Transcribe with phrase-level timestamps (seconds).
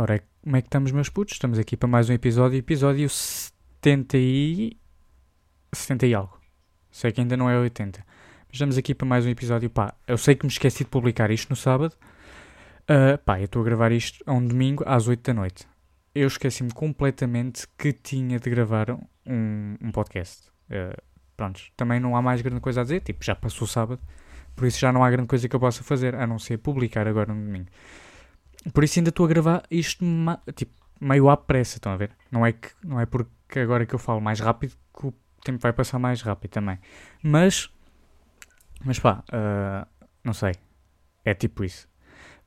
[0.00, 1.34] Ora, como é que estamos, meus putos?
[1.34, 4.78] Estamos aqui para mais um episódio, episódio 70 e...
[5.74, 6.40] 70 e algo.
[6.90, 8.02] Sei que ainda não é 80.
[8.08, 9.92] Mas estamos aqui para mais um episódio, pá.
[10.06, 11.92] Eu sei que me esqueci de publicar isto no sábado.
[12.84, 15.68] Uh, pá, eu estou a gravar isto a um domingo às 8 da noite.
[16.14, 18.90] Eu esqueci-me completamente que tinha de gravar
[19.26, 20.48] um, um podcast.
[20.70, 20.98] Uh,
[21.76, 24.00] também não há mais grande coisa a dizer, tipo, já passou o sábado.
[24.56, 27.06] Por isso já não há grande coisa que eu possa fazer, a não ser publicar
[27.06, 27.68] agora no domingo.
[28.72, 30.04] Por isso ainda estou a gravar isto
[30.54, 32.10] tipo, meio à pressa, estão a ver?
[32.30, 35.58] Não é, que, não é porque agora que eu falo mais rápido que o tempo
[35.58, 36.78] vai passar mais rápido também.
[37.22, 37.70] Mas,
[38.84, 40.52] mas pá, uh, não sei.
[41.24, 41.88] É tipo isso.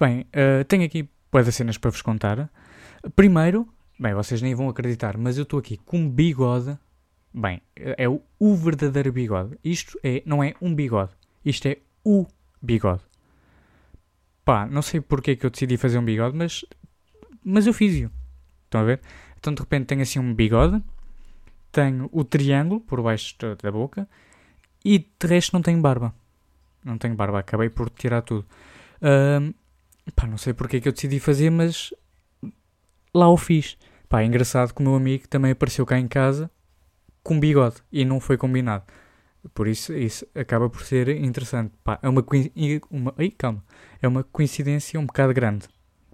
[0.00, 2.50] Bem, uh, tenho aqui boas cenas para vos contar.
[3.14, 6.78] Primeiro, bem, vocês nem vão acreditar, mas eu estou aqui com bigode.
[7.34, 9.58] Bem, é o, o verdadeiro bigode.
[9.62, 11.12] Isto é, não é um bigode.
[11.44, 12.26] Isto é o
[12.62, 13.07] bigode.
[14.48, 16.64] Pá, não sei porque que eu decidi fazer um bigode, mas,
[17.44, 18.10] mas eu fiz-o.
[18.64, 19.02] Estão a ver?
[19.38, 20.82] Então de repente tenho assim um bigode,
[21.70, 24.08] tenho o triângulo por baixo da boca
[24.82, 26.14] e de resto não tenho barba.
[26.82, 28.46] Não tenho barba, acabei por tirar tudo.
[29.02, 29.54] Uh,
[30.16, 31.92] pá, não sei porque que eu decidi fazer, mas
[33.14, 33.76] lá o fiz.
[34.08, 36.50] Pá, é engraçado que o meu amigo também apareceu cá em casa
[37.22, 38.84] com bigode e não foi combinado.
[39.54, 41.72] Por isso, isso acaba por ser interessante.
[41.84, 42.24] Pá, é uma,
[42.90, 43.64] uma, ai, calma.
[44.02, 45.66] É uma coincidência um bocado grande.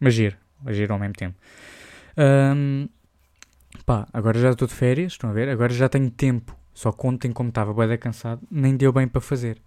[0.00, 0.36] Mas giro.
[0.68, 1.36] Giro ao mesmo tempo.
[2.16, 2.88] Um,
[3.86, 5.48] pá, agora já estou de férias, estão a ver?
[5.48, 6.56] Agora já tenho tempo.
[6.74, 9.60] Só que ontem, como estava bem cansado, nem deu bem para fazer.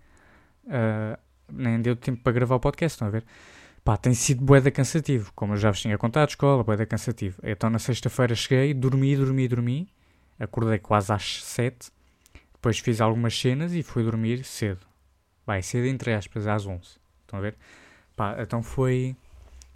[0.66, 1.18] Uh,
[1.52, 3.24] nem deu tempo para gravar o podcast, estão a ver?
[3.84, 5.32] Pá, tem sido boeda cansativo.
[5.36, 7.40] Como eu já vos tinha contado, escola, boeda cansativo.
[7.44, 9.88] Então na sexta-feira cheguei, dormi, dormi, dormi.
[10.40, 11.92] Acordei quase às sete
[12.66, 14.80] depois fiz algumas cenas e fui dormir cedo.
[15.46, 16.98] Vai, cedo entre aspas, às 11.
[17.22, 17.56] Estão a ver?
[18.16, 19.16] Pá, então foi.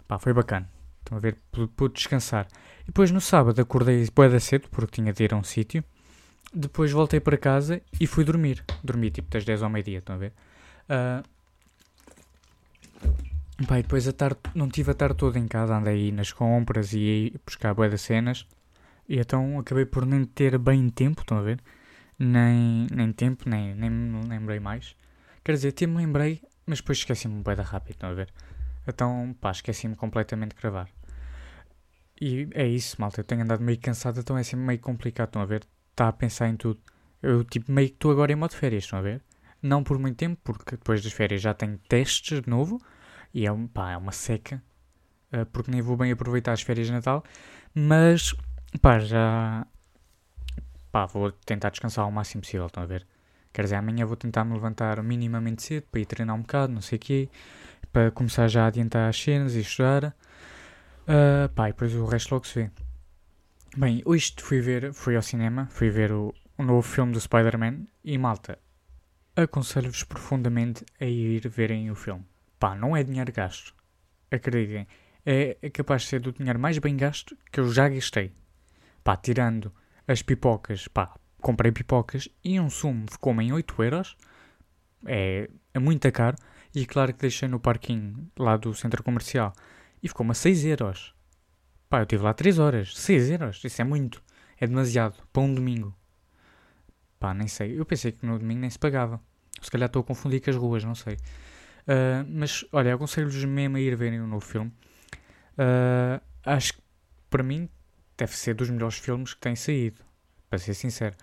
[0.08, 0.68] Pá, foi bacana.
[0.98, 1.36] Estão a ver?
[1.76, 2.48] Pude descansar.
[2.82, 5.84] E depois no sábado acordei bué cedo, porque tinha de ir a um sítio.
[6.52, 8.64] Depois voltei para casa e fui dormir.
[8.82, 10.32] Dormi tipo das 10 ao meio-dia, estão a ver?
[10.88, 11.22] Uh,
[13.68, 16.32] pá, e depois a tarde, não tive a tarde toda em casa, andei aí nas
[16.32, 18.48] compras e aí buscar bué das cenas.
[19.08, 21.60] E então acabei por nem ter bem tempo, estão a ver?
[22.20, 24.94] Nem, nem tempo, nem, nem me lembrei mais.
[25.42, 28.30] Quer dizer, até me lembrei, mas depois esqueci-me bem da rápido, estão a ver?
[28.86, 30.88] Então, pá, esqueci-me completamente de gravar.
[32.20, 33.20] E é isso, malta.
[33.20, 35.66] Eu tenho andado meio cansado, então é sempre meio complicado, estão a ver?
[35.90, 36.78] Está a pensar em tudo.
[37.22, 39.22] Eu, tipo, meio que estou agora em modo férias, estão a ver?
[39.62, 42.78] Não por muito tempo, porque depois das férias já tenho testes de novo.
[43.32, 44.62] E é, pá, é uma seca.
[45.32, 47.24] Uh, porque nem vou bem aproveitar as férias de Natal.
[47.74, 48.34] Mas,
[48.82, 49.66] pá, já,
[50.90, 53.06] pá, vou tentar descansar o máximo possível, estão a ver?
[53.52, 56.80] Quer dizer, amanhã vou tentar me levantar minimamente cedo para ir treinar um bocado, não
[56.80, 57.28] sei o quê,
[57.92, 60.14] para começar já a adiantar as cenas e estudar.
[61.02, 62.70] Uh, pá, e depois o resto logo se vê.
[63.76, 67.86] Bem, hoje fui ver, fui ao cinema, fui ver o, o novo filme do Spider-Man
[68.04, 68.58] e malta,
[69.34, 72.24] aconselho-vos profundamente a ir verem o filme.
[72.58, 73.74] Pá, não é dinheiro gasto.
[74.30, 74.86] Acreditem,
[75.24, 78.32] é, capaz de ser do dinheiro mais bem gasto que eu já gastei.
[79.02, 79.72] Pá, tirando
[80.10, 84.16] as pipocas, pá, comprei pipocas e um sumo ficou-me em 8 euros.
[85.06, 86.36] É, é muito caro.
[86.74, 89.52] E claro que deixei no parquinho lá do centro comercial
[90.02, 91.14] e ficou-me a 6 euros.
[91.88, 92.96] Pá, eu estive lá 3 horas.
[92.96, 94.20] 6 euros, isso é muito.
[94.58, 95.96] É demasiado para um domingo.
[97.20, 97.78] Pá, nem sei.
[97.78, 99.20] Eu pensei que no domingo nem se pagava.
[99.62, 101.14] Se calhar estou a confundir com as ruas, não sei.
[101.14, 104.72] Uh, mas, olha, aconselho-vos mesmo a ir verem o novo filme.
[105.52, 106.82] Uh, acho que,
[107.28, 107.68] para mim,
[108.20, 110.04] deve ser dos melhores filmes que tem saído,
[110.48, 111.16] para ser sincero.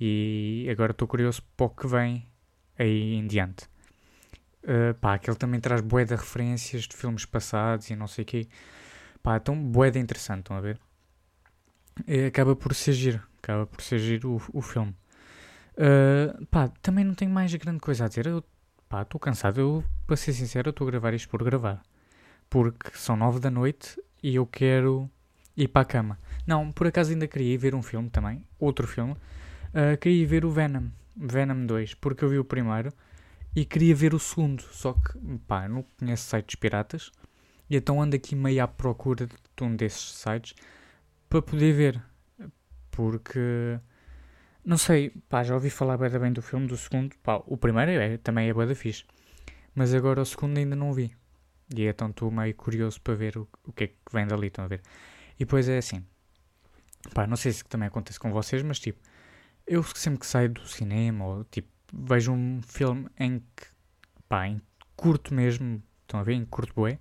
[0.00, 2.26] E agora estou curioso para o que vem
[2.76, 3.64] aí em diante.
[4.64, 8.26] Uh, pá, aquele também traz bué de referências de filmes passados e não sei o
[8.26, 8.48] quê.
[9.22, 10.78] Pá, então bué de interessante, estão a ver?
[12.06, 14.94] E acaba por ser giro, acaba por ser giro o, o filme.
[15.74, 18.26] Uh, pá, também não tenho mais grande coisa a dizer.
[18.26, 18.44] Eu,
[18.88, 19.60] pá, estou cansado.
[19.60, 21.80] Eu, para ser sincero, estou a gravar isto por gravar.
[22.48, 25.08] Porque são nove da noite e eu quero
[25.56, 26.18] ir para a cama.
[26.46, 29.12] Não, por acaso ainda queria ir ver um filme também, outro filme.
[29.12, 32.92] Uh, queria ir ver o Venom, Venom 2, porque eu vi o primeiro
[33.54, 37.10] e queria ver o segundo, só que, pá, não conheço sites piratas
[37.68, 40.54] e então ando aqui meio à procura de um desses sites
[41.28, 42.02] para poder ver,
[42.90, 43.78] porque,
[44.64, 47.92] não sei, pá, já ouvi falar bem, bem do filme, do segundo, pá, o primeiro
[47.92, 49.04] é, também é bem da fixe,
[49.74, 51.14] mas agora o segundo ainda não vi.
[51.72, 54.64] E então estou meio curioso para ver o, o que é que vem dali, estão
[54.64, 54.82] a ver?
[55.40, 56.04] E depois é assim,
[57.14, 59.00] Pá, não sei se também acontece com vocês, mas tipo,
[59.66, 63.66] eu sempre que saio do cinema ou tipo, vejo um filme em que,
[64.28, 64.60] pá, em
[64.94, 66.98] curto mesmo, estão a ver, em curto boé,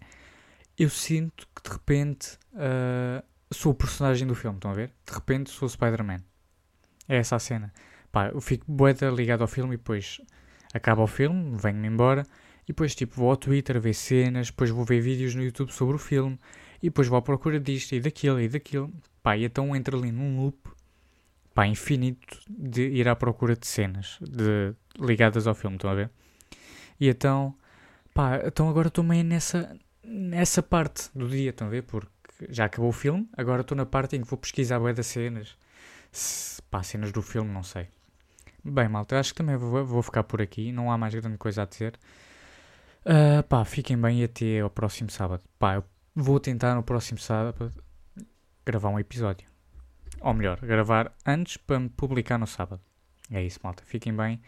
[0.77, 4.93] eu sinto que de repente uh, sou o personagem do filme, estão a ver?
[5.05, 6.21] De repente sou o Spider-Man.
[7.07, 7.73] É essa a cena.
[8.11, 10.21] Pá, eu fico boeda ligado ao filme e depois
[10.73, 12.23] acaba o filme, venho-me embora
[12.63, 15.95] e depois tipo vou ao Twitter ver cenas, depois vou ver vídeos no YouTube sobre
[15.95, 16.39] o filme
[16.81, 18.91] e depois vou à procura disto e daquilo e daquilo.
[19.21, 20.57] Pá, e então entro ali num loop
[21.53, 26.09] pá, infinito de ir à procura de cenas de, ligadas ao filme, estão a ver?
[26.99, 27.53] E então,
[28.13, 31.83] pá, então agora estou meio nessa, nessa parte do dia, estão a ver?
[31.83, 32.09] Porque
[32.49, 35.57] já acabou o filme, agora estou na parte em que vou pesquisar bué das cenas.
[36.11, 37.87] Se, pá, cenas do filme, não sei.
[38.63, 41.63] Bem, malta, acho que também vou, vou ficar por aqui, não há mais grande coisa
[41.63, 41.99] a dizer.
[43.05, 45.43] Uh, pá, fiquem bem e até ao próximo sábado.
[45.57, 45.83] Pá, eu
[46.23, 47.73] vou tentar no próximo sábado
[48.65, 49.47] gravar um episódio.
[50.21, 52.81] Ou melhor, gravar antes para me publicar no sábado.
[53.31, 53.83] É isso, malta.
[53.85, 54.41] Fiquem bem.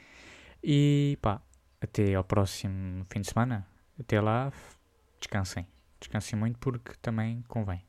[0.64, 1.42] E pá,
[1.80, 3.66] até ao próximo fim de semana.
[4.00, 4.52] Até lá,
[5.20, 5.68] descansem.
[6.00, 7.86] Descansem muito porque também convém.